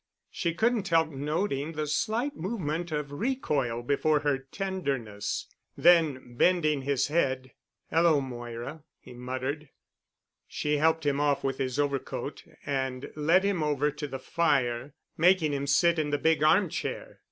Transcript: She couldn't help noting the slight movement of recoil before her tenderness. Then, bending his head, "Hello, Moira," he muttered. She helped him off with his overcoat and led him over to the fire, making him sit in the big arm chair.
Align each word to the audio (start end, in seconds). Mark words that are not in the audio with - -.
She 0.31 0.55
couldn't 0.55 0.87
help 0.87 1.09
noting 1.11 1.73
the 1.73 1.85
slight 1.85 2.35
movement 2.35 2.91
of 2.91 3.11
recoil 3.11 3.83
before 3.83 4.21
her 4.21 4.39
tenderness. 4.39 5.45
Then, 5.77 6.33
bending 6.37 6.81
his 6.81 7.09
head, 7.09 7.51
"Hello, 7.91 8.19
Moira," 8.19 8.81
he 8.99 9.13
muttered. 9.13 9.69
She 10.47 10.77
helped 10.77 11.05
him 11.05 11.19
off 11.19 11.43
with 11.43 11.59
his 11.59 11.77
overcoat 11.77 12.43
and 12.65 13.11
led 13.15 13.43
him 13.43 13.61
over 13.61 13.91
to 13.91 14.07
the 14.07 14.17
fire, 14.17 14.95
making 15.17 15.53
him 15.53 15.67
sit 15.67 15.99
in 15.99 16.09
the 16.09 16.17
big 16.17 16.41
arm 16.41 16.67
chair. 16.69 17.19